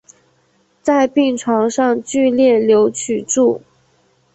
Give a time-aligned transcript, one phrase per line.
[0.81, 3.61] 在病床上剧烈扭曲著